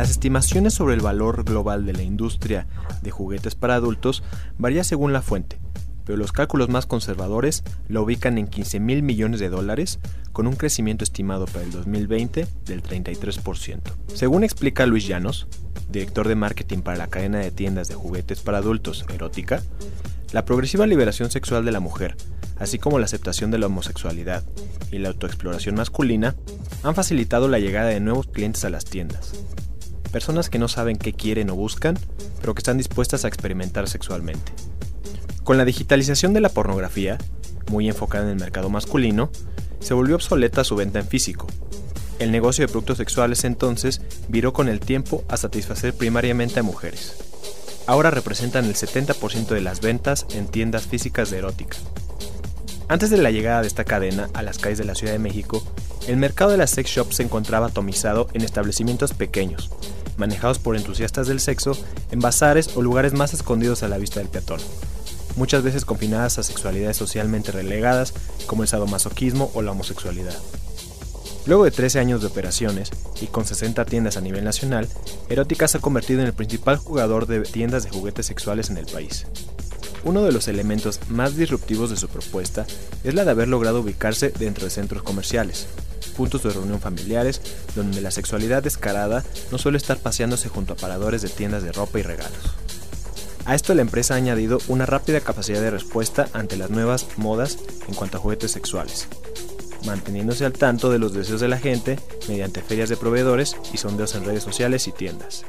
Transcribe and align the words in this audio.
Las 0.00 0.08
estimaciones 0.08 0.72
sobre 0.72 0.94
el 0.94 1.02
valor 1.02 1.44
global 1.44 1.84
de 1.84 1.92
la 1.92 2.02
industria 2.02 2.66
de 3.02 3.10
juguetes 3.10 3.54
para 3.54 3.74
adultos 3.74 4.22
varía 4.56 4.82
según 4.82 5.12
la 5.12 5.20
fuente, 5.20 5.58
pero 6.06 6.16
los 6.16 6.32
cálculos 6.32 6.70
más 6.70 6.86
conservadores 6.86 7.64
lo 7.86 8.02
ubican 8.04 8.38
en 8.38 8.46
15 8.46 8.80
mil 8.80 9.02
millones 9.02 9.40
de 9.40 9.50
dólares, 9.50 9.98
con 10.32 10.46
un 10.46 10.56
crecimiento 10.56 11.04
estimado 11.04 11.44
para 11.44 11.66
el 11.66 11.72
2020 11.72 12.46
del 12.64 12.82
33%. 12.82 13.78
Según 14.14 14.42
explica 14.42 14.86
Luis 14.86 15.06
Llanos, 15.06 15.48
director 15.90 16.26
de 16.28 16.34
marketing 16.34 16.78
para 16.78 16.96
la 16.96 17.08
cadena 17.08 17.40
de 17.40 17.50
tiendas 17.50 17.88
de 17.88 17.94
juguetes 17.94 18.40
para 18.40 18.56
adultos 18.56 19.04
Erótica, 19.12 19.62
la 20.32 20.46
progresiva 20.46 20.86
liberación 20.86 21.30
sexual 21.30 21.66
de 21.66 21.72
la 21.72 21.80
mujer, 21.80 22.16
así 22.58 22.78
como 22.78 22.98
la 22.98 23.04
aceptación 23.04 23.50
de 23.50 23.58
la 23.58 23.66
homosexualidad 23.66 24.44
y 24.90 24.96
la 24.96 25.10
autoexploración 25.10 25.74
masculina, 25.74 26.36
han 26.84 26.94
facilitado 26.94 27.48
la 27.48 27.58
llegada 27.58 27.90
de 27.90 28.00
nuevos 28.00 28.28
clientes 28.28 28.64
a 28.64 28.70
las 28.70 28.86
tiendas. 28.86 29.34
Personas 30.12 30.50
que 30.50 30.58
no 30.58 30.68
saben 30.68 30.96
qué 30.96 31.12
quieren 31.12 31.50
o 31.50 31.54
buscan, 31.54 31.98
pero 32.40 32.54
que 32.54 32.60
están 32.60 32.78
dispuestas 32.78 33.24
a 33.24 33.28
experimentar 33.28 33.88
sexualmente. 33.88 34.52
Con 35.44 35.56
la 35.56 35.64
digitalización 35.64 36.32
de 36.32 36.40
la 36.40 36.48
pornografía, 36.48 37.18
muy 37.70 37.88
enfocada 37.88 38.24
en 38.24 38.30
el 38.30 38.40
mercado 38.40 38.70
masculino, 38.70 39.30
se 39.80 39.94
volvió 39.94 40.16
obsoleta 40.16 40.64
su 40.64 40.76
venta 40.76 40.98
en 40.98 41.06
físico. 41.06 41.46
El 42.18 42.32
negocio 42.32 42.66
de 42.66 42.70
productos 42.70 42.98
sexuales 42.98 43.44
entonces 43.44 44.02
viró 44.28 44.52
con 44.52 44.68
el 44.68 44.80
tiempo 44.80 45.24
a 45.28 45.36
satisfacer 45.36 45.94
primariamente 45.94 46.60
a 46.60 46.62
mujeres. 46.62 47.16
Ahora 47.86 48.10
representan 48.10 48.66
el 48.66 48.74
70% 48.74 49.48
de 49.48 49.60
las 49.60 49.80
ventas 49.80 50.26
en 50.34 50.46
tiendas 50.46 50.86
físicas 50.86 51.30
de 51.30 51.38
erótica. 51.38 51.76
Antes 52.88 53.10
de 53.10 53.18
la 53.18 53.30
llegada 53.30 53.62
de 53.62 53.68
esta 53.68 53.84
cadena 53.84 54.28
a 54.34 54.42
las 54.42 54.58
calles 54.58 54.78
de 54.78 54.84
la 54.84 54.96
Ciudad 54.96 55.12
de 55.12 55.18
México, 55.18 55.62
el 56.06 56.16
mercado 56.16 56.50
de 56.50 56.56
las 56.56 56.70
sex 56.70 56.90
shops 56.90 57.16
se 57.16 57.22
encontraba 57.22 57.68
atomizado 57.68 58.28
en 58.32 58.42
establecimientos 58.42 59.14
pequeños, 59.14 59.70
manejados 60.20 60.60
por 60.60 60.76
entusiastas 60.76 61.26
del 61.26 61.40
sexo 61.40 61.72
en 62.12 62.20
bazares 62.20 62.76
o 62.76 62.82
lugares 62.82 63.12
más 63.12 63.34
escondidos 63.34 63.82
a 63.82 63.88
la 63.88 63.98
vista 63.98 64.20
del 64.20 64.28
peatón, 64.28 64.60
muchas 65.36 65.64
veces 65.64 65.84
confinadas 65.84 66.38
a 66.38 66.44
sexualidades 66.44 66.96
socialmente 66.96 67.50
relegadas 67.50 68.14
como 68.46 68.62
el 68.62 68.68
sadomasoquismo 68.68 69.50
o 69.54 69.62
la 69.62 69.72
homosexualidad. 69.72 70.36
Luego 71.46 71.64
de 71.64 71.70
13 71.70 71.98
años 71.98 72.20
de 72.20 72.26
operaciones 72.26 72.90
y 73.20 73.26
con 73.26 73.46
60 73.46 73.84
tiendas 73.86 74.16
a 74.16 74.20
nivel 74.20 74.44
nacional, 74.44 74.88
Erótica 75.28 75.66
se 75.66 75.78
ha 75.78 75.80
convertido 75.80 76.20
en 76.20 76.26
el 76.26 76.34
principal 76.34 76.76
jugador 76.76 77.26
de 77.26 77.40
tiendas 77.40 77.82
de 77.82 77.90
juguetes 77.90 78.26
sexuales 78.26 78.68
en 78.70 78.76
el 78.76 78.86
país. 78.86 79.26
Uno 80.04 80.22
de 80.22 80.32
los 80.32 80.48
elementos 80.48 81.00
más 81.08 81.36
disruptivos 81.36 81.90
de 81.90 81.96
su 81.96 82.08
propuesta 82.08 82.66
es 83.04 83.14
la 83.14 83.24
de 83.24 83.30
haber 83.30 83.48
logrado 83.48 83.80
ubicarse 83.80 84.30
dentro 84.30 84.64
de 84.64 84.70
centros 84.70 85.02
comerciales, 85.02 85.66
puntos 86.10 86.42
de 86.42 86.50
reunión 86.50 86.80
familiares 86.80 87.40
donde 87.74 88.00
la 88.00 88.10
sexualidad 88.10 88.62
descarada 88.62 89.24
no 89.50 89.58
suele 89.58 89.78
estar 89.78 89.98
paseándose 89.98 90.48
junto 90.48 90.74
a 90.74 90.76
paradores 90.76 91.22
de 91.22 91.28
tiendas 91.28 91.62
de 91.62 91.72
ropa 91.72 91.98
y 91.98 92.02
regalos. 92.02 92.54
A 93.46 93.54
esto 93.54 93.74
la 93.74 93.82
empresa 93.82 94.14
ha 94.14 94.18
añadido 94.18 94.58
una 94.68 94.86
rápida 94.86 95.20
capacidad 95.20 95.60
de 95.60 95.70
respuesta 95.70 96.28
ante 96.32 96.56
las 96.56 96.70
nuevas 96.70 97.06
modas 97.16 97.58
en 97.88 97.94
cuanto 97.94 98.18
a 98.18 98.20
juguetes 98.20 98.52
sexuales, 98.52 99.08
manteniéndose 99.86 100.44
al 100.44 100.52
tanto 100.52 100.90
de 100.90 100.98
los 100.98 101.14
deseos 101.14 101.40
de 101.40 101.48
la 101.48 101.58
gente 101.58 101.98
mediante 102.28 102.62
ferias 102.62 102.88
de 102.88 102.96
proveedores 102.96 103.56
y 103.72 103.78
sondeos 103.78 104.14
en 104.14 104.24
redes 104.24 104.42
sociales 104.42 104.86
y 104.88 104.92
tiendas. 104.92 105.44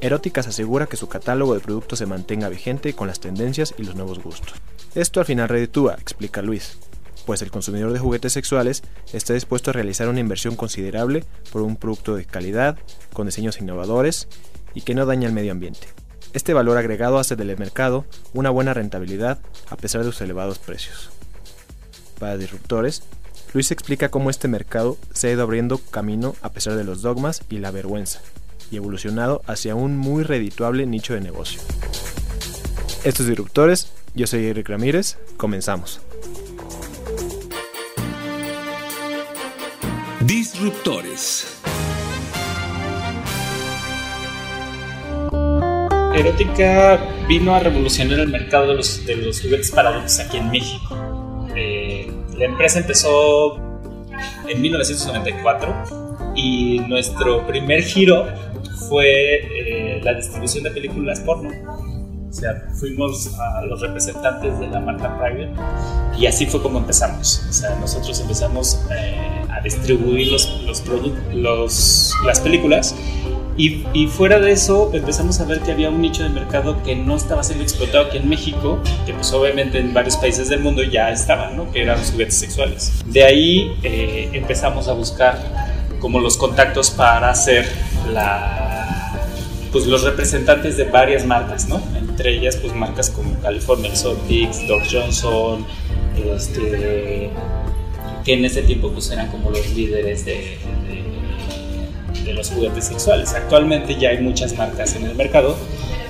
Eróticas 0.00 0.46
asegura 0.46 0.86
que 0.86 0.96
su 0.96 1.08
catálogo 1.08 1.54
de 1.54 1.60
productos 1.60 1.98
se 1.98 2.06
mantenga 2.06 2.48
vigente 2.48 2.94
con 2.94 3.06
las 3.06 3.20
tendencias 3.20 3.74
y 3.76 3.84
los 3.84 3.96
nuevos 3.96 4.22
gustos. 4.22 4.54
Esto 4.94 5.20
al 5.20 5.26
final 5.26 5.48
reditúa, 5.48 5.94
explica 5.94 6.42
Luis, 6.42 6.78
pues 7.30 7.42
el 7.42 7.52
consumidor 7.52 7.92
de 7.92 8.00
juguetes 8.00 8.32
sexuales 8.32 8.82
está 9.12 9.34
dispuesto 9.34 9.70
a 9.70 9.72
realizar 9.72 10.08
una 10.08 10.18
inversión 10.18 10.56
considerable 10.56 11.22
por 11.52 11.62
un 11.62 11.76
producto 11.76 12.16
de 12.16 12.24
calidad, 12.24 12.76
con 13.12 13.26
diseños 13.26 13.60
innovadores 13.60 14.26
y 14.74 14.80
que 14.80 14.96
no 14.96 15.06
daña 15.06 15.28
el 15.28 15.32
medio 15.32 15.52
ambiente. 15.52 15.86
Este 16.32 16.54
valor 16.54 16.76
agregado 16.76 17.20
hace 17.20 17.36
del 17.36 17.56
mercado 17.56 18.04
una 18.34 18.50
buena 18.50 18.74
rentabilidad 18.74 19.38
a 19.68 19.76
pesar 19.76 20.00
de 20.00 20.10
sus 20.10 20.20
elevados 20.22 20.58
precios. 20.58 21.10
Para 22.18 22.36
disruptores, 22.36 23.04
Luis 23.54 23.70
explica 23.70 24.08
cómo 24.08 24.28
este 24.28 24.48
mercado 24.48 24.98
se 25.14 25.28
ha 25.28 25.32
ido 25.32 25.44
abriendo 25.44 25.78
camino 25.78 26.34
a 26.42 26.50
pesar 26.50 26.74
de 26.74 26.82
los 26.82 27.00
dogmas 27.00 27.42
y 27.48 27.58
la 27.58 27.70
vergüenza, 27.70 28.22
y 28.72 28.76
evolucionado 28.76 29.42
hacia 29.46 29.76
un 29.76 29.96
muy 29.96 30.24
redituable 30.24 30.84
nicho 30.84 31.14
de 31.14 31.20
negocio. 31.20 31.60
Estos 33.04 33.28
disruptores, 33.28 33.92
yo 34.16 34.26
soy 34.26 34.46
Eric 34.46 34.68
Ramírez, 34.68 35.16
comenzamos. 35.36 36.00
Disruptores. 40.20 41.58
Erótica 46.14 46.98
vino 47.26 47.54
a 47.54 47.60
revolucionar 47.60 48.18
el 48.18 48.28
mercado 48.28 48.68
de 48.68 48.74
los, 48.74 49.06
de 49.06 49.16
los 49.16 49.40
juguetes 49.40 49.70
para 49.70 49.88
adultos 49.88 50.20
aquí 50.20 50.36
en 50.36 50.50
México. 50.50 51.48
Eh, 51.56 52.12
la 52.36 52.44
empresa 52.44 52.80
empezó 52.80 53.56
en 54.46 54.60
1994 54.60 56.34
y 56.36 56.80
nuestro 56.80 57.46
primer 57.46 57.82
giro 57.82 58.26
fue 58.90 59.36
eh, 59.36 60.00
la 60.04 60.12
distribución 60.12 60.64
de 60.64 60.70
películas 60.70 61.20
porno. 61.20 61.48
O 62.28 62.32
sea, 62.32 62.62
fuimos 62.78 63.34
a 63.38 63.62
los 63.62 63.80
representantes 63.80 64.58
de 64.60 64.68
la 64.68 64.80
marca 64.80 65.18
Private 65.18 65.54
y 66.18 66.26
así 66.26 66.44
fue 66.44 66.62
como 66.62 66.78
empezamos. 66.78 67.46
O 67.48 67.52
sea, 67.52 67.74
nosotros 67.76 68.20
empezamos 68.20 68.84
eh, 68.90 69.40
distribuir 69.62 70.32
los, 70.32 70.62
los, 70.66 70.82
los, 71.34 72.14
las 72.24 72.40
películas 72.40 72.94
y, 73.56 73.84
y, 73.92 74.06
fuera 74.06 74.38
de 74.38 74.52
eso 74.52 74.90
empezamos 74.94 75.38
a 75.40 75.44
ver 75.44 75.60
que 75.60 75.72
había 75.72 75.90
un 75.90 76.00
nicho 76.00 76.22
de 76.22 76.30
mercado 76.30 76.82
que 76.82 76.96
no 76.96 77.16
estaba 77.16 77.42
siendo 77.42 77.62
explotado 77.62 78.06
aquí 78.06 78.16
en 78.16 78.26
México, 78.26 78.78
que 79.04 79.12
pues 79.12 79.30
obviamente 79.34 79.78
en 79.78 79.92
varios 79.92 80.16
países 80.16 80.48
del 80.48 80.60
mundo 80.60 80.82
ya 80.82 81.10
estaban, 81.10 81.58
¿no? 81.58 81.70
que 81.70 81.82
eran 81.82 81.98
los 81.98 82.10
juguetes 82.10 82.38
sexuales. 82.38 82.90
De 83.04 83.22
ahí 83.22 83.76
eh, 83.82 84.30
empezamos 84.32 84.88
a 84.88 84.94
buscar 84.94 85.36
como 86.00 86.20
los 86.20 86.38
contactos 86.38 86.90
para 86.90 87.28
hacer 87.28 87.66
la, 88.10 89.12
pues 89.72 89.86
los 89.86 90.04
representantes 90.04 90.78
de 90.78 90.84
varias 90.84 91.26
marcas, 91.26 91.68
¿no? 91.68 91.82
entre 91.98 92.36
ellas 92.36 92.56
pues 92.56 92.74
marcas 92.74 93.10
como 93.10 93.38
California 93.40 93.90
Exotics, 93.90 94.66
Doc 94.68 94.84
Johnson, 94.90 95.66
este, 96.16 97.30
que 98.24 98.34
en 98.34 98.44
ese 98.44 98.62
tiempo 98.62 98.90
pues 98.90 99.10
eran 99.10 99.28
como 99.28 99.50
los 99.50 99.68
líderes 99.70 100.24
de, 100.24 100.58
de, 102.14 102.22
de, 102.24 102.34
los 102.34 102.50
juguetes 102.50 102.86
sexuales. 102.86 103.32
Actualmente 103.34 103.96
ya 103.98 104.10
hay 104.10 104.18
muchas 104.18 104.56
marcas 104.56 104.94
en 104.96 105.04
el 105.04 105.14
mercado, 105.14 105.56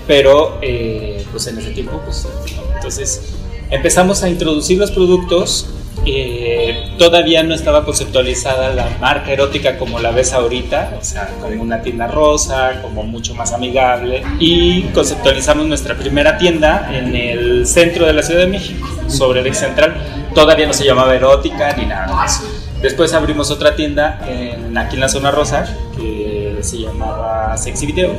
pero 0.06 0.58
eh, 0.62 1.24
pues 1.30 1.46
en 1.46 1.58
ese 1.58 1.70
tiempo 1.70 2.00
pues 2.04 2.26
no. 2.56 2.74
Entonces 2.74 3.34
empezamos 3.70 4.22
a 4.22 4.28
introducir 4.28 4.78
los 4.78 4.90
productos. 4.90 5.68
Eh, 6.06 6.94
todavía 6.98 7.42
no 7.42 7.54
estaba 7.54 7.84
conceptualizada 7.84 8.74
la 8.74 8.88
marca 9.00 9.32
erótica 9.32 9.76
como 9.76 9.98
la 9.98 10.12
ves 10.12 10.32
ahorita, 10.32 10.96
o 10.98 11.04
sea, 11.04 11.28
como 11.40 11.60
una 11.62 11.82
tienda 11.82 12.06
rosa, 12.06 12.80
como 12.80 13.02
mucho 13.02 13.34
más 13.34 13.52
amigable. 13.52 14.22
Y 14.38 14.82
conceptualizamos 14.94 15.66
nuestra 15.66 15.96
primera 15.96 16.38
tienda 16.38 16.90
en 16.92 17.14
el 17.14 17.66
centro 17.66 18.06
de 18.06 18.14
la 18.14 18.22
Ciudad 18.22 18.40
de 18.40 18.46
México, 18.46 18.88
sobre 19.10 19.40
el 19.40 19.54
central. 19.54 19.96
Todavía 20.34 20.66
no 20.66 20.72
se 20.72 20.84
llamaba 20.84 21.14
erótica 21.14 21.74
ni 21.76 21.86
nada 21.86 22.06
más. 22.14 22.42
Después 22.80 23.12
abrimos 23.12 23.50
otra 23.50 23.76
tienda 23.76 24.20
en, 24.26 24.76
aquí 24.78 24.94
en 24.94 25.00
la 25.00 25.08
zona 25.08 25.30
rosa 25.30 25.66
que 25.96 26.58
se 26.62 26.78
llamaba 26.78 27.56
Sexy 27.56 27.86
Video. 27.86 28.12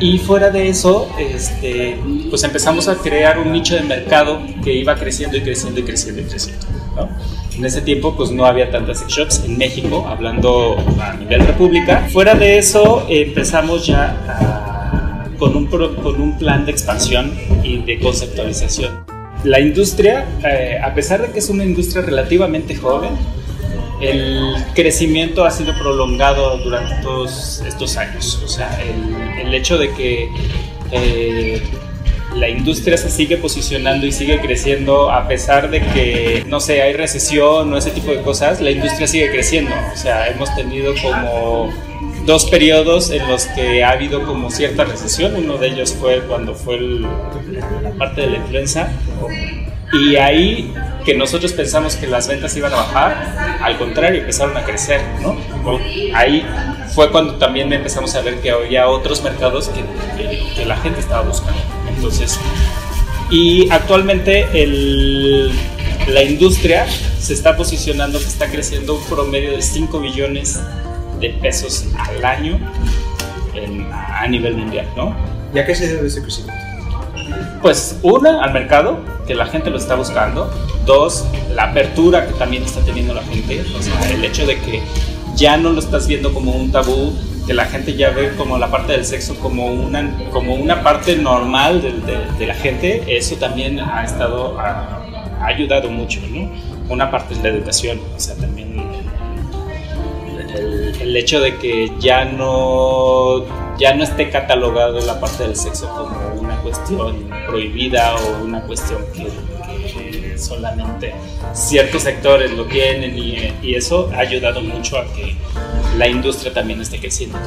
Y 0.00 0.18
fuera 0.18 0.50
de 0.50 0.68
eso, 0.68 1.08
este, 1.18 1.98
pues 2.28 2.42
empezamos 2.42 2.88
a 2.88 2.96
crear 2.96 3.38
un 3.38 3.52
nicho 3.52 3.74
de 3.74 3.82
mercado 3.82 4.40
que 4.62 4.72
iba 4.72 4.96
creciendo 4.96 5.36
y 5.36 5.42
creciendo 5.42 5.80
y 5.80 5.82
creciendo 5.84 6.20
y 6.20 6.24
creciendo. 6.24 6.66
En 7.56 7.64
ese 7.64 7.82
tiempo 7.82 8.16
pues 8.16 8.30
no 8.30 8.44
había 8.46 8.70
tantas 8.70 8.98
sex 8.98 9.12
shops 9.12 9.42
en 9.44 9.56
México, 9.56 10.04
hablando 10.08 10.76
a 11.00 11.14
nivel 11.14 11.46
república. 11.46 12.08
Fuera 12.12 12.34
de 12.34 12.58
eso 12.58 13.06
empezamos 13.08 13.86
ya 13.86 15.24
con, 15.38 15.56
un, 15.56 15.66
con 15.66 16.20
un 16.20 16.38
plan 16.38 16.64
de 16.66 16.72
expansión 16.72 17.32
y 17.62 17.78
de 17.78 18.00
conceptualización. 18.00 19.03
La 19.44 19.60
industria, 19.60 20.26
eh, 20.44 20.78
a 20.82 20.94
pesar 20.94 21.22
de 21.22 21.32
que 21.32 21.38
es 21.38 21.48
una 21.48 21.64
industria 21.64 22.02
relativamente 22.02 22.74
joven, 22.74 23.10
el 24.00 24.54
crecimiento 24.74 25.44
ha 25.44 25.50
sido 25.50 25.72
prolongado 25.78 26.58
durante 26.58 26.96
todos 27.02 27.62
estos 27.66 27.96
años. 27.96 28.40
O 28.44 28.48
sea, 28.48 28.80
el, 28.82 29.46
el 29.46 29.54
hecho 29.54 29.78
de 29.78 29.92
que 29.92 30.28
eh, 30.90 31.62
la 32.34 32.48
industria 32.48 32.96
se 32.96 33.10
sigue 33.10 33.36
posicionando 33.36 34.06
y 34.06 34.12
sigue 34.12 34.40
creciendo 34.40 35.10
a 35.10 35.28
pesar 35.28 35.70
de 35.70 35.80
que, 35.80 36.44
no 36.48 36.60
sé, 36.60 36.82
hay 36.82 36.92
recesión 36.92 37.72
o 37.72 37.76
ese 37.76 37.90
tipo 37.90 38.10
de 38.10 38.22
cosas, 38.22 38.60
la 38.60 38.70
industria 38.70 39.06
sigue 39.06 39.30
creciendo. 39.30 39.72
O 39.92 39.96
sea, 39.96 40.28
hemos 40.28 40.54
tenido 40.54 40.94
como 41.00 41.72
dos 42.24 42.46
periodos 42.46 43.10
en 43.10 43.26
los 43.28 43.46
que 43.46 43.84
ha 43.84 43.90
habido 43.90 44.24
como 44.24 44.50
cierta 44.50 44.84
recesión. 44.84 45.34
Uno 45.36 45.58
de 45.58 45.68
ellos 45.68 45.94
fue 45.94 46.20
cuando 46.20 46.54
fue 46.54 46.80
la 46.80 47.90
parte 47.98 48.22
de 48.22 48.26
la 48.28 48.36
influenza. 48.38 48.88
Y 49.92 50.16
ahí 50.16 50.72
que 51.04 51.14
nosotros 51.14 51.52
pensamos 51.52 51.96
que 51.96 52.06
las 52.06 52.26
ventas 52.26 52.56
iban 52.56 52.72
a 52.72 52.76
bajar, 52.76 53.58
al 53.62 53.76
contrario, 53.78 54.20
empezaron 54.20 54.56
a 54.56 54.64
crecer, 54.64 55.00
¿no? 55.22 55.36
Ahí 56.14 56.44
fue 56.94 57.10
cuando 57.10 57.34
también 57.36 57.72
empezamos 57.72 58.14
a 58.14 58.22
ver 58.22 58.40
que 58.40 58.50
había 58.50 58.88
otros 58.88 59.22
mercados 59.22 59.68
que, 59.68 59.84
que, 60.54 60.64
la 60.64 60.76
gente 60.78 61.00
estaba 61.00 61.22
buscando. 61.22 61.60
Entonces, 61.94 62.40
y 63.30 63.70
actualmente 63.70 64.46
el, 64.62 65.52
la 66.08 66.22
industria 66.22 66.86
se 67.20 67.34
está 67.34 67.56
posicionando 67.56 68.18
que 68.18 68.26
está 68.26 68.50
creciendo 68.50 68.94
un 68.94 69.04
promedio 69.04 69.52
de 69.52 69.62
5 69.62 70.00
billones 70.00 70.60
de 71.24 71.38
pesos 71.40 71.86
al 71.98 72.24
año 72.24 72.58
en, 73.54 73.88
a 73.92 74.26
nivel 74.26 74.56
mundial, 74.56 74.86
¿no? 74.96 75.14
¿Y 75.54 75.58
a 75.58 75.64
qué 75.64 75.74
se 75.74 75.88
debe 75.88 76.06
ese 76.06 76.22
crecimiento? 76.22 76.60
Pues 77.62 77.98
una, 78.02 78.42
al 78.42 78.52
mercado, 78.52 79.00
que 79.26 79.34
la 79.34 79.46
gente 79.46 79.70
lo 79.70 79.78
está 79.78 79.94
buscando. 79.94 80.50
Dos, 80.84 81.24
la 81.54 81.64
apertura 81.64 82.26
que 82.26 82.34
también 82.34 82.62
está 82.62 82.80
teniendo 82.80 83.14
la 83.14 83.22
gente. 83.22 83.64
O 83.78 83.82
sea, 83.82 84.10
el 84.10 84.22
hecho 84.24 84.46
de 84.46 84.58
que 84.58 84.82
ya 85.34 85.56
no 85.56 85.70
lo 85.70 85.80
estás 85.80 86.06
viendo 86.06 86.34
como 86.34 86.52
un 86.52 86.70
tabú, 86.70 87.14
que 87.46 87.54
la 87.54 87.64
gente 87.66 87.94
ya 87.94 88.10
ve 88.10 88.32
como 88.36 88.58
la 88.58 88.70
parte 88.70 88.92
del 88.92 89.04
sexo 89.04 89.34
como 89.36 89.66
una, 89.66 90.10
como 90.30 90.54
una 90.54 90.82
parte 90.82 91.16
normal 91.16 91.82
de, 91.82 91.92
de, 92.38 92.46
la 92.46 92.54
gente, 92.54 93.04
eso 93.06 93.36
también 93.36 93.80
ha 93.80 94.02
estado, 94.02 94.58
ha, 94.58 95.02
ha, 95.40 95.46
ayudado 95.46 95.90
mucho, 95.90 96.20
¿no? 96.30 96.50
Una 96.88 97.10
parte 97.10 97.34
es 97.34 97.42
la 97.42 97.50
educación, 97.50 98.00
o 98.16 98.20
sea, 98.20 98.34
también 98.36 98.83
el, 101.00 101.16
hecho 101.16 101.40
de 101.40 101.56
que 101.58 101.90
ya 101.98 102.24
no, 102.24 103.44
ya 103.78 103.94
no 103.94 104.04
esté 104.04 104.30
catalogado 104.30 105.00
la 105.00 105.20
parte 105.20 105.44
del 105.44 105.56
sexo 105.56 105.88
como 105.88 106.40
una 106.40 106.56
cuestión 106.58 107.30
prohibida 107.46 108.14
o 108.16 108.44
una 108.44 108.62
cuestión 108.62 109.02
que, 109.12 109.28
solamente 110.38 111.14
ciertos 111.52 112.02
sectores 112.02 112.50
lo 112.52 112.66
tienen 112.66 113.16
y, 113.16 113.74
eso 113.74 114.10
ha 114.14 114.18
ayudado 114.18 114.60
mucho 114.60 114.98
a 114.98 115.04
que 115.12 115.36
la 115.96 116.08
industria 116.08 116.52
también 116.52 116.80
esté 116.80 116.98
creciendo. 116.98 117.38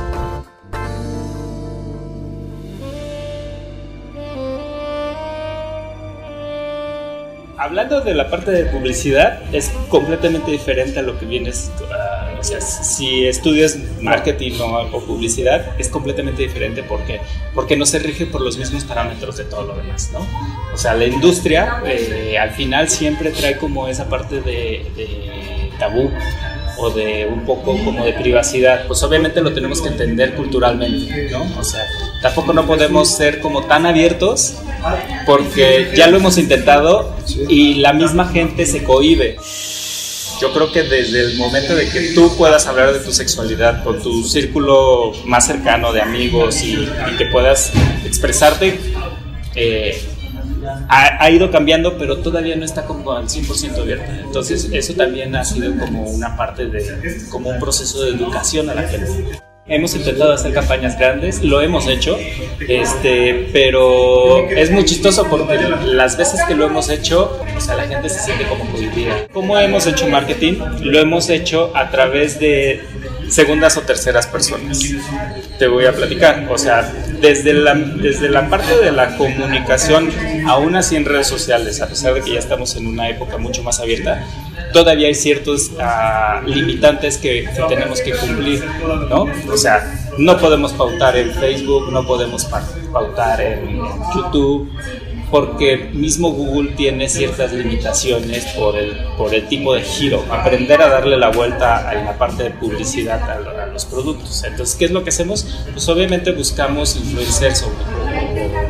Hablando 7.57 8.01
de 8.01 8.13
la 8.13 8.29
parte 8.29 8.51
de 8.51 8.65
publicidad, 8.65 9.41
es 9.53 9.71
completamente 9.89 10.51
diferente 10.51 11.00
a 11.00 11.01
lo 11.01 11.17
que 11.19 11.25
vienes, 11.25 11.71
uh, 11.81 12.06
o 12.39 12.44
sea, 12.44 12.62
si 12.62 13.25
estudias 13.28 13.78
marketing 14.01 14.60
o, 14.60 15.00
publicidad, 15.01 15.80
es 15.80 15.89
completamente 15.89 16.42
diferente 16.44 16.84
porque, 16.84 17.19
porque 17.54 17.75
no 17.75 17.86
se 17.86 18.00
rige 18.00 18.25
por 18.25 18.42
los 18.42 18.57
mismos 18.57 18.84
parámetros 18.84 19.38
de 19.38 19.45
todo 19.45 19.63
lo 19.63 19.75
demás, 19.75 20.10
¿no? 20.13 20.19
O 20.74 20.78
sea, 20.78 20.94
la 20.94 21.06
industria 21.06 21.81
eh, 21.86 22.38
al 22.38 22.51
final 22.51 22.89
siempre 22.89 23.31
trae 23.31 23.57
como 23.57 23.88
esa 23.88 24.10
parte 24.10 24.42
de, 24.42 24.86
de 24.95 25.72
tabú, 25.80 26.12
o 26.78 26.92
de 26.92 27.25
un 27.25 27.45
poco 27.45 27.78
como 27.84 28.06
de 28.06 28.13
privacidad, 28.13 28.86
pues 28.88 29.01
obviamente 29.04 29.42
lo 29.42 29.54
tenemos 29.54 29.81
que 29.81 29.89
entender 29.89 30.36
culturalmente, 30.36 31.30
¿no? 31.31 31.44
O 31.60 31.63
sea, 31.63 31.84
tampoco 32.22 32.54
no 32.54 32.66
podemos 32.66 33.16
ser 33.16 33.42
como 33.42 33.63
tan 33.63 33.86
abiertos 33.86 34.57
porque 35.25 35.92
ya 35.95 36.07
lo 36.07 36.18
hemos 36.18 36.38
intentado 36.38 37.16
y 37.50 37.75
la 37.75 37.94
misma 37.94 38.28
gente 38.28 38.66
se 38.66 38.84
cohíbe. 38.84 39.38
Yo 40.39 40.54
creo 40.54 40.72
que 40.72 40.84
desde 40.84 41.22
el 41.22 41.38
momento 41.38 41.75
de 41.75 41.89
que 41.89 42.13
tú 42.13 42.36
puedas 42.38 42.68
hablar 42.68 42.94
de 42.94 43.00
tu 43.00 43.12
sexualidad 43.12 43.84
con 43.84 44.01
tu 44.01 44.24
círculo 44.24 45.12
más 45.25 45.48
cercano 45.48 45.92
de 45.92 46.01
amigos 46.01 46.62
y, 46.63 46.88
que 47.18 47.25
puedas 47.31 47.72
expresarte, 48.06 48.80
eh, 49.56 50.00
ha, 50.89 51.24
ha, 51.24 51.31
ido 51.31 51.50
cambiando, 51.50 51.98
pero 51.98 52.18
todavía 52.18 52.56
no 52.56 52.66
está 52.66 52.86
como 52.86 53.12
al 53.12 53.28
100% 53.28 53.81
abierta. 53.81 54.19
Entonces, 54.19 54.69
eso 54.72 54.94
también 54.94 55.36
ha 55.36 55.44
sido 55.44 55.75
como 55.78 56.04
una 56.04 56.38
parte 56.38 56.68
de, 56.68 57.25
como 57.30 57.50
un 57.50 57.60
proceso 57.60 58.04
de 58.04 58.12
educación 58.12 58.69
a 58.69 58.75
la 58.75 58.84
gente. 58.84 59.39
Hemos 59.69 59.93
intentado 59.95 60.31
hacer 60.31 60.53
campañas 60.53 60.97
grandes, 60.97 61.43
lo 61.43 61.59
hemos 61.59 61.87
hecho, 61.87 62.17
este, 62.69 63.49
pero 63.51 64.47
es 64.49 64.71
muy 64.71 64.85
chistoso 64.85 65.27
porque 65.29 65.59
las 65.83 66.17
veces 66.17 66.39
que 66.47 66.55
lo 66.55 66.65
hemos 66.65 66.89
hecho, 66.89 67.37
o 67.53 67.59
sea, 67.59 67.75
la 67.75 67.85
gente 67.85 68.07
se 68.07 68.19
siente 68.21 68.45
como 68.47 68.65
cohibida. 68.71 69.27
¿Cómo 69.33 69.57
hemos 69.59 69.85
hecho 69.85 70.07
marketing? 70.07 70.53
Lo 70.83 70.99
hemos 70.99 71.29
hecho 71.29 71.73
a 71.75 71.91
través 71.91 72.39
de 72.39 72.81
segundas 73.29 73.77
o 73.77 73.81
terceras 73.81 74.27
personas. 74.27 74.79
Te 75.59 75.68
voy 75.68 75.85
a 75.85 75.94
platicar, 75.94 76.47
o 76.50 76.57
sea, 76.57 76.91
desde 77.21 77.53
la, 77.53 77.74
desde 77.75 78.29
la 78.29 78.50
parte 78.50 78.77
de 78.77 78.91
la 78.91 79.18
comunicación, 79.18 80.09
aún 80.47 80.75
así 80.75 80.95
en 80.95 81.06
redes 81.06 81.27
sociales, 81.27 81.81
a 81.81 81.88
pesar 81.88 82.13
de 82.13 82.21
que 82.21 82.33
ya 82.33 82.39
estamos 82.39 82.75
en 82.75 82.88
una 82.88 83.09
época 83.09 83.38
mucho 83.38 83.63
más 83.63 83.79
abierta, 83.79 84.24
todavía 84.74 85.07
hay 85.07 85.15
ciertos 85.15 85.71
uh, 85.71 86.47
limitantes 86.47 87.18
que, 87.18 87.50
tenemos 87.68 88.01
que 88.01 88.12
cumplir, 88.12 88.63
¿no? 89.09 89.27
O 89.51 89.57
sea, 89.57 90.09
no 90.18 90.38
podemos 90.38 90.74
pautar 90.74 91.18
en 91.18 91.31
Facebook, 91.33 91.91
no 91.91 92.06
podemos 92.06 92.45
pautar 92.91 93.41
en 93.41 93.79
YouTube, 94.15 94.69
porque 95.29 95.89
mismo 95.94 96.31
Google 96.31 96.71
tiene 96.71 97.09
ciertas 97.09 97.51
limitaciones 97.51 98.45
por 98.57 98.77
el, 98.77 98.95
por 99.18 99.33
el 99.33 99.47
tipo 99.47 99.74
de 99.74 99.81
giro, 99.81 100.24
aprender 100.29 100.81
a 100.81 100.89
darle 100.89 101.18
la 101.18 101.29
vuelta 101.29 101.89
a 101.89 101.94
la 101.95 102.18
parte 102.18 102.44
de 102.44 102.51
publicidad 102.51 103.21
a, 103.29 103.63
a 103.63 103.68
los 103.68 103.85
productos. 103.85 104.44
Entonces, 104.44 104.75
¿qué 104.75 104.85
es 104.85 104.91
lo 104.91 105.03
que 105.03 105.09
hacemos? 105.09 105.45
Pues 105.71 105.88
obviamente 105.89 106.31
buscamos 106.31 106.95
influenciar 106.95 107.56
sobre 107.56 107.75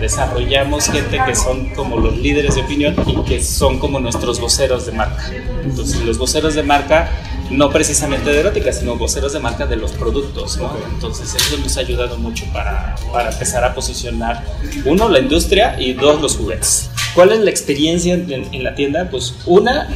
desarrollamos 0.07 0.89
gente 0.89 1.19
que 1.25 1.35
son 1.35 1.69
como 1.75 1.97
los 1.97 2.17
líderes 2.17 2.55
de 2.55 2.61
opinión 2.61 2.95
y 3.05 3.15
que 3.23 3.43
son 3.43 3.77
como 3.77 3.99
nuestros 3.99 4.39
voceros 4.39 4.85
de 4.85 4.93
marca. 4.93 5.29
Entonces, 5.63 5.99
los 6.01 6.17
voceros 6.17 6.55
de 6.55 6.63
marca 6.63 7.11
no 7.51 7.69
precisamente 7.69 8.31
de 8.31 8.39
erótica, 8.39 8.71
sino 8.71 8.95
voceros 8.95 9.33
de 9.33 9.39
marca 9.39 9.65
de 9.65 9.75
los 9.75 9.91
productos, 9.91 10.57
¿no? 10.57 10.71
Entonces 10.93 11.33
eso 11.35 11.57
nos 11.57 11.77
ha 11.77 11.81
ayudado 11.81 12.17
mucho 12.17 12.45
para, 12.53 12.95
para 13.11 13.31
empezar 13.31 13.63
a 13.63 13.73
posicionar, 13.73 14.43
uno, 14.85 15.07
la 15.09 15.19
industria 15.19 15.75
y 15.79 15.93
dos, 15.93 16.21
los 16.21 16.37
juguetes. 16.37 16.89
¿Cuál 17.13 17.31
es 17.31 17.39
la 17.39 17.49
experiencia 17.49 18.13
en, 18.13 18.31
en 18.31 18.63
la 18.63 18.75
tienda? 18.75 19.09
Pues 19.09 19.33
una, 19.45 19.87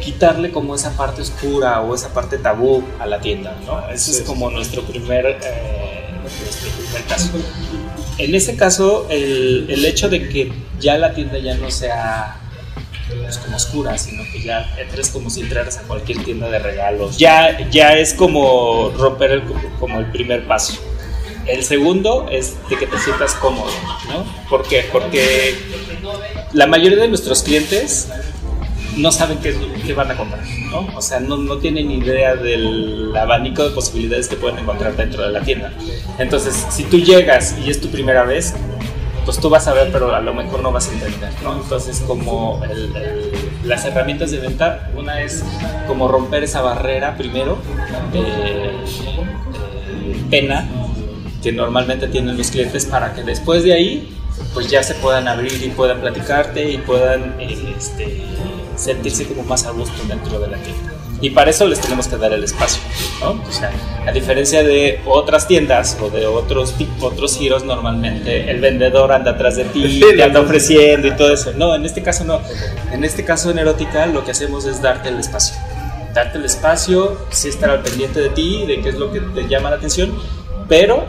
quitarle 0.00 0.50
como 0.50 0.74
esa 0.74 0.96
parte 0.96 1.22
oscura 1.22 1.80
o 1.80 1.94
esa 1.94 2.12
parte 2.12 2.38
tabú 2.38 2.82
a 2.98 3.06
la 3.06 3.20
tienda, 3.20 3.56
¿no? 3.66 3.88
Eso 3.90 4.10
es 4.10 4.22
como 4.22 4.50
nuestro 4.50 4.82
primer, 4.82 5.26
eh, 5.26 5.79
caso. 7.08 7.30
En 8.18 8.34
ese 8.34 8.56
caso, 8.56 9.06
el, 9.10 9.66
el 9.68 9.84
hecho 9.84 10.08
de 10.08 10.28
que 10.28 10.52
ya 10.78 10.98
la 10.98 11.14
tienda 11.14 11.38
ya 11.38 11.54
no 11.54 11.70
sea 11.70 12.40
pues, 13.08 13.38
como 13.38 13.56
oscura, 13.56 13.98
sino 13.98 14.22
que 14.24 14.42
ya 14.42 14.74
entres 14.78 15.10
como 15.10 15.30
si 15.30 15.40
entraras 15.40 15.78
a 15.78 15.82
cualquier 15.82 16.22
tienda 16.24 16.48
de 16.48 16.58
regalos. 16.58 17.16
Ya, 17.16 17.68
ya 17.70 17.94
es 17.94 18.14
como 18.14 18.90
romper 18.96 19.30
el, 19.32 19.42
como 19.78 19.98
el 20.00 20.06
primer 20.06 20.46
paso. 20.46 20.74
El 21.46 21.64
segundo 21.64 22.28
es 22.30 22.56
de 22.68 22.76
que 22.76 22.86
te 22.86 22.98
sientas 22.98 23.34
cómodo, 23.34 23.70
¿no? 24.08 24.24
¿Por 24.48 24.68
qué? 24.68 24.86
Porque 24.92 25.56
la 26.52 26.66
mayoría 26.66 26.98
de 26.98 27.08
nuestros 27.08 27.42
clientes 27.42 28.08
no 28.96 29.12
saben 29.12 29.38
qué, 29.38 29.94
van 29.94 30.10
a 30.10 30.16
comprar, 30.16 30.44
¿no? 30.70 30.88
O 30.96 31.02
sea, 31.02 31.20
no, 31.20 31.36
no, 31.36 31.58
tienen 31.58 31.90
idea 31.90 32.36
del 32.36 33.14
abanico 33.16 33.64
de 33.64 33.70
posibilidades 33.70 34.28
que 34.28 34.36
pueden 34.36 34.58
encontrar 34.58 34.96
dentro 34.96 35.22
de 35.22 35.30
la 35.30 35.40
tienda. 35.40 35.72
Entonces, 36.18 36.66
si 36.70 36.84
tú 36.84 36.98
llegas 36.98 37.56
y 37.64 37.70
es 37.70 37.80
tu 37.80 37.88
primera 37.88 38.24
vez, 38.24 38.54
pues 39.24 39.38
tú 39.38 39.50
vas 39.50 39.66
a 39.68 39.72
ver, 39.72 39.90
pero 39.92 40.14
a 40.14 40.20
lo 40.20 40.34
mejor 40.34 40.62
no 40.62 40.72
vas 40.72 40.88
a 40.88 40.92
entender, 40.92 41.30
¿no? 41.42 41.60
Entonces, 41.62 42.02
como 42.06 42.60
las 43.64 43.84
herramientas 43.84 44.30
de 44.30 44.38
venta, 44.38 44.90
una 44.96 45.22
es 45.22 45.44
como 45.86 46.08
romper 46.08 46.44
esa 46.44 46.62
barrera 46.62 47.16
primero, 47.16 47.58
eh, 48.14 48.72
eh, 50.04 50.24
pena, 50.30 50.68
que 51.42 51.52
normalmente 51.52 52.08
tienen 52.08 52.36
los 52.36 52.50
clientes 52.50 52.86
para 52.86 53.14
que 53.14 53.22
después 53.22 53.62
de 53.62 53.72
ahí, 53.72 54.16
pues 54.54 54.68
ya 54.68 54.82
se 54.82 54.94
puedan 54.94 55.28
abrir 55.28 55.62
y 55.62 55.68
puedan 55.70 56.00
platicarte 56.00 56.70
y 56.70 56.78
puedan 56.78 57.36
eh, 57.38 57.74
este, 57.76 58.22
sentirse 58.80 59.26
como 59.26 59.42
más 59.44 59.64
a 59.66 59.70
gusto 59.70 60.02
dentro 60.08 60.38
de 60.38 60.48
la 60.48 60.56
tienda. 60.58 60.94
Y 61.22 61.30
para 61.30 61.50
eso 61.50 61.66
les 61.66 61.80
tenemos 61.80 62.08
que 62.08 62.16
dar 62.16 62.32
el 62.32 62.42
espacio. 62.42 62.82
¿no? 63.20 63.42
O 63.46 63.52
sea, 63.52 63.70
a 64.06 64.12
diferencia 64.12 64.62
de 64.62 65.00
otras 65.06 65.46
tiendas 65.46 65.98
o 66.00 66.08
de 66.08 66.26
otros, 66.26 66.74
otros 67.00 67.36
giros, 67.36 67.64
normalmente 67.64 68.50
el 68.50 68.60
vendedor 68.60 69.12
anda 69.12 69.32
atrás 69.32 69.56
de 69.56 69.64
ti, 69.64 70.00
te 70.16 70.22
anda 70.22 70.40
ofreciendo 70.40 71.08
y 71.08 71.16
todo 71.16 71.32
eso. 71.32 71.52
No, 71.52 71.74
en 71.74 71.84
este 71.84 72.02
caso 72.02 72.24
no. 72.24 72.40
En 72.90 73.04
este 73.04 73.24
caso 73.24 73.50
en 73.50 73.58
erótica 73.58 74.06
lo 74.06 74.24
que 74.24 74.30
hacemos 74.30 74.64
es 74.64 74.80
darte 74.80 75.10
el 75.10 75.18
espacio. 75.18 75.56
Darte 76.14 76.38
el 76.38 76.44
espacio, 76.46 77.18
sí 77.30 77.48
estar 77.48 77.70
al 77.70 77.82
pendiente 77.82 78.20
de 78.20 78.30
ti, 78.30 78.64
de 78.66 78.80
qué 78.80 78.88
es 78.88 78.96
lo 78.96 79.12
que 79.12 79.20
te 79.20 79.46
llama 79.46 79.70
la 79.70 79.76
atención, 79.76 80.12
pero 80.68 81.04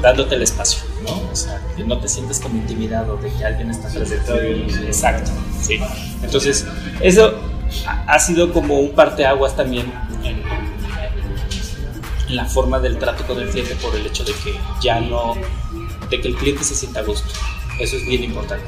dándote 0.00 0.34
el 0.34 0.42
espacio, 0.42 0.82
¿no? 1.02 1.30
O 1.30 1.36
sea, 1.36 1.60
que 1.76 1.84
no 1.84 1.98
te 1.98 2.08
sientes 2.08 2.40
como 2.40 2.56
intimidado 2.56 3.16
de 3.16 3.30
que 3.32 3.44
alguien 3.44 3.70
está 3.70 3.88
atrás 3.88 4.10
de 4.10 4.18
ti. 4.18 4.74
Exacto, 4.86 5.30
sí. 5.60 5.78
Entonces, 6.22 6.66
eso 7.00 7.34
ha 7.86 8.18
sido 8.18 8.52
como 8.52 8.78
un 8.78 8.92
parteaguas 8.92 9.56
también 9.56 9.92
en, 10.24 10.42
la 12.28 12.46
forma 12.46 12.80
del 12.80 12.96
trato 12.98 13.26
con 13.26 13.38
el 13.40 13.50
cliente 13.50 13.74
por 13.76 13.94
el 13.94 14.06
hecho 14.06 14.24
de 14.24 14.32
que 14.32 14.58
ya 14.80 15.00
no, 15.00 15.34
de 16.08 16.18
que 16.18 16.28
el 16.28 16.34
cliente 16.34 16.64
se 16.64 16.74
sienta 16.74 17.00
a 17.00 17.02
gusto. 17.02 17.28
Eso 17.78 17.96
es 17.96 18.06
bien 18.06 18.24
importante. 18.24 18.64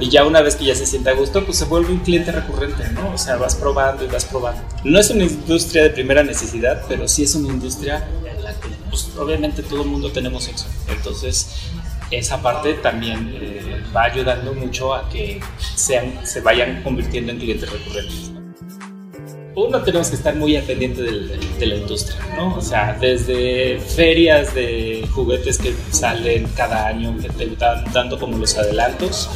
Y 0.00 0.10
ya 0.10 0.24
una 0.24 0.42
vez 0.42 0.56
que 0.56 0.64
ya 0.64 0.74
se 0.74 0.86
sienta 0.86 1.10
a 1.10 1.14
gusto, 1.14 1.44
pues 1.44 1.56
se 1.56 1.64
vuelve 1.64 1.92
un 1.92 2.00
cliente 2.00 2.32
recurrente, 2.32 2.88
¿no? 2.90 3.14
O 3.14 3.18
sea, 3.18 3.36
vas 3.36 3.54
probando 3.54 4.04
y 4.04 4.08
vas 4.08 4.24
probando. 4.24 4.60
No 4.84 4.98
es 4.98 5.08
una 5.10 5.24
industria 5.24 5.84
de 5.84 5.90
primera 5.90 6.22
necesidad, 6.22 6.84
pero 6.88 7.08
sí 7.08 7.22
es 7.22 7.34
una 7.34 7.48
industria 7.48 8.06
en 8.28 8.42
la 8.42 8.52
que, 8.54 8.68
pues, 9.04 9.18
obviamente 9.18 9.62
todo 9.62 9.82
el 9.82 9.88
mundo 9.88 10.10
tenemos 10.10 10.44
sexo. 10.44 10.66
Entonces, 10.88 11.70
esa 12.10 12.40
parte 12.40 12.74
también 12.74 13.36
eh, 13.40 13.82
va 13.94 14.04
ayudando 14.04 14.54
mucho 14.54 14.94
a 14.94 15.08
que 15.08 15.40
sean, 15.74 16.26
se 16.26 16.40
vayan 16.40 16.82
convirtiendo 16.82 17.32
en 17.32 17.38
clientes 17.38 17.70
recurrentes 17.70 18.36
uno 19.56 19.82
tenemos 19.82 20.10
que 20.10 20.16
estar 20.16 20.36
muy 20.36 20.54
al 20.54 20.64
pendiente 20.64 21.02
de 21.02 21.66
la 21.66 21.76
industria, 21.76 22.18
¿no? 22.36 22.56
O 22.56 22.60
sea, 22.60 22.96
desde 23.00 23.80
ferias 23.80 24.54
de 24.54 25.08
juguetes 25.14 25.56
que 25.56 25.74
salen 25.90 26.46
cada 26.54 26.86
año, 26.88 27.16
que 27.18 27.30
te 27.30 27.44
están 27.44 27.90
dando 27.90 28.18
como 28.20 28.36
los 28.36 28.56
adelantos, 28.58 29.30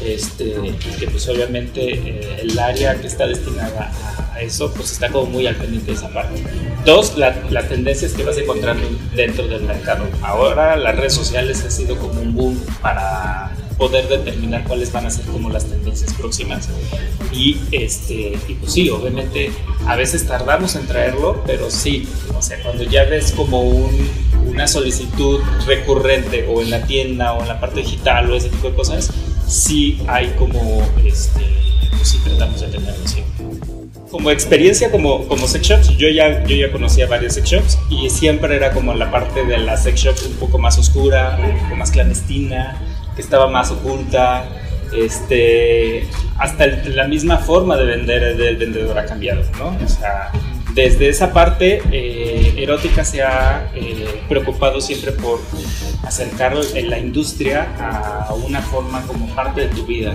este, 0.00 0.54
que 1.00 1.08
pues 1.08 1.28
obviamente 1.28 1.94
eh, 1.94 2.38
el 2.42 2.56
área 2.56 2.94
que 3.00 3.08
está 3.08 3.26
destinada 3.26 3.90
a, 3.90 4.25
eso, 4.40 4.72
pues 4.72 4.92
está 4.92 5.08
como 5.10 5.26
muy 5.26 5.46
al 5.46 5.56
pendiente 5.56 5.92
de 5.92 5.96
esa 5.96 6.08
parte. 6.08 6.42
Dos, 6.84 7.16
las 7.16 7.68
tendencias 7.68 8.12
que 8.12 8.24
vas 8.24 8.38
encontrando 8.38 8.86
dentro 9.14 9.46
del 9.48 9.62
mercado. 9.62 10.06
Ahora 10.22 10.76
las 10.76 10.96
redes 10.96 11.14
sociales 11.14 11.64
ha 11.64 11.70
sido 11.70 11.96
como 11.98 12.20
un 12.20 12.34
boom 12.34 12.64
para 12.80 13.52
poder 13.78 14.08
determinar 14.08 14.64
cuáles 14.64 14.90
van 14.92 15.06
a 15.06 15.10
ser 15.10 15.24
como 15.26 15.50
las 15.50 15.66
tendencias 15.66 16.14
próximas. 16.14 16.68
Y, 17.32 17.60
este, 17.72 18.38
y 18.48 18.54
pues 18.54 18.72
sí, 18.72 18.88
obviamente 18.88 19.50
a 19.86 19.96
veces 19.96 20.26
tardamos 20.26 20.74
en 20.76 20.86
traerlo, 20.86 21.42
pero 21.46 21.70
sí, 21.70 22.08
o 22.36 22.40
sea, 22.40 22.62
cuando 22.62 22.84
ya 22.84 23.04
ves 23.04 23.32
como 23.32 23.62
un, 23.62 24.08
una 24.46 24.66
solicitud 24.66 25.40
recurrente 25.66 26.46
o 26.48 26.62
en 26.62 26.70
la 26.70 26.86
tienda 26.86 27.34
o 27.34 27.42
en 27.42 27.48
la 27.48 27.60
parte 27.60 27.80
digital 27.80 28.30
o 28.30 28.36
ese 28.36 28.48
tipo 28.48 28.70
de 28.70 28.74
cosas, 28.74 29.10
sí 29.46 30.00
hay 30.08 30.30
como, 30.38 30.82
este, 31.04 31.42
pues 31.90 32.08
sí 32.08 32.18
tratamos 32.24 32.60
de 32.60 32.68
tenerlo 32.68 33.06
siempre 33.06 33.46
como 34.10 34.30
experiencia 34.30 34.90
como, 34.90 35.26
como 35.26 35.46
sex 35.48 35.66
shops, 35.66 35.96
yo 35.96 36.08
ya, 36.08 36.44
yo 36.44 36.56
ya 36.56 36.70
conocía 36.70 37.06
varios 37.06 37.34
sex 37.34 37.48
shops 37.50 37.78
y 37.90 38.08
siempre 38.10 38.56
era 38.56 38.72
como 38.72 38.94
la 38.94 39.10
parte 39.10 39.44
de 39.44 39.58
la 39.58 39.76
sex 39.76 40.00
shop 40.00 40.16
un 40.26 40.36
poco 40.36 40.58
más 40.58 40.78
oscura, 40.78 41.38
un 41.42 41.58
poco 41.60 41.76
más 41.76 41.90
clandestina, 41.90 42.80
que 43.14 43.22
estaba 43.22 43.48
más 43.48 43.70
oculta, 43.70 44.48
este, 44.94 46.06
hasta 46.38 46.66
la 46.66 47.08
misma 47.08 47.38
forma 47.38 47.76
de 47.76 47.84
vender 47.84 48.36
del 48.36 48.56
vendedor 48.56 48.98
ha 48.98 49.06
cambiado, 49.06 49.42
¿no? 49.58 49.76
O 49.84 49.88
sea, 49.88 50.30
desde 50.74 51.08
esa 51.08 51.32
parte, 51.32 51.82
eh, 51.90 52.54
Erótica 52.58 53.04
se 53.04 53.22
ha 53.22 53.70
eh, 53.74 54.22
preocupado 54.28 54.80
siempre 54.80 55.12
por 55.12 55.40
acercar 56.04 56.54
la 56.54 56.98
industria 56.98 57.66
a 57.78 58.34
una 58.34 58.60
forma 58.60 59.02
como 59.06 59.26
parte 59.34 59.62
de 59.62 59.68
tu 59.68 59.86
vida. 59.86 60.14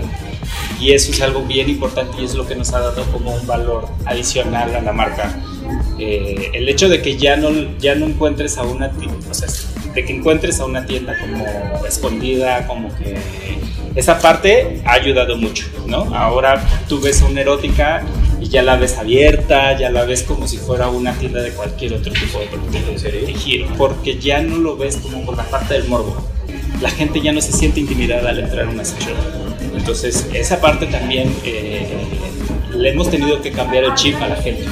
Y 0.80 0.92
eso 0.92 1.12
es 1.12 1.20
algo 1.22 1.42
bien 1.42 1.68
importante 1.68 2.20
y 2.20 2.24
es 2.24 2.34
lo 2.34 2.46
que 2.46 2.54
nos 2.54 2.72
ha 2.72 2.80
dado 2.80 3.04
como 3.12 3.34
un 3.34 3.46
valor 3.46 3.88
adicional 4.04 4.74
a 4.74 4.80
la 4.80 4.92
marca. 4.92 5.38
Eh, 5.98 6.50
el 6.54 6.68
hecho 6.68 6.88
de 6.88 7.00
que 7.00 7.16
ya 7.16 7.36
no, 7.36 7.50
ya 7.78 7.94
no 7.94 8.06
encuentres 8.06 8.58
a 8.58 8.62
una, 8.62 8.90
o 9.30 9.34
sea, 9.34 9.48
de 9.94 10.04
que 10.04 10.12
encuentres 10.12 10.58
a 10.60 10.64
una 10.64 10.84
tienda 10.84 11.16
como 11.18 11.86
escondida, 11.86 12.66
como 12.66 12.88
que 12.96 13.16
esa 13.94 14.18
parte 14.18 14.80
ha 14.84 14.94
ayudado 14.94 15.36
mucho, 15.36 15.66
¿no? 15.86 16.14
Ahora 16.14 16.64
tú 16.88 17.00
ves 17.00 17.22
una 17.22 17.42
erótica 17.42 18.02
y 18.40 18.48
ya 18.48 18.62
la 18.62 18.76
ves 18.76 18.96
abierta, 18.98 19.78
ya 19.78 19.90
la 19.90 20.04
ves 20.04 20.22
como 20.22 20.48
si 20.48 20.56
fuera 20.56 20.88
una 20.88 21.12
tienda 21.14 21.40
de 21.42 21.52
cualquier 21.52 21.94
otro 21.94 22.12
tipo 22.12 22.38
de, 22.38 23.26
de 23.26 23.34
giro, 23.34 23.68
porque 23.76 24.18
ya 24.18 24.40
no 24.40 24.58
lo 24.58 24.76
ves 24.76 24.96
como 24.96 25.24
por 25.24 25.36
la 25.36 25.44
parte 25.44 25.74
del 25.74 25.88
morbo. 25.88 26.16
La 26.80 26.90
gente 26.90 27.20
ya 27.20 27.32
no 27.32 27.40
se 27.40 27.52
siente 27.52 27.80
intimidada 27.80 28.30
al 28.30 28.40
entrar 28.40 28.66
a 28.66 28.70
una 28.70 28.84
sección. 28.84 29.16
Entonces, 29.74 30.28
esa 30.32 30.60
parte 30.60 30.86
también 30.86 31.34
eh, 31.44 31.86
le 32.74 32.90
hemos 32.90 33.10
tenido 33.10 33.40
que 33.40 33.50
cambiar 33.52 33.84
el 33.84 33.94
chip 33.94 34.20
a 34.20 34.28
la 34.28 34.36
gente. 34.36 34.66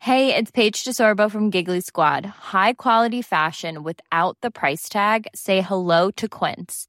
Hey, 0.00 0.36
it's 0.36 0.50
Paige 0.50 0.84
DeSorbo 0.84 1.30
from 1.30 1.50
Giggly 1.50 1.80
Squad. 1.80 2.26
High 2.26 2.74
quality 2.74 3.22
fashion 3.22 3.82
without 3.82 4.36
the 4.42 4.50
price 4.50 4.88
tag. 4.88 5.26
Say 5.34 5.62
hello 5.62 6.10
to 6.12 6.28
Quince. 6.28 6.88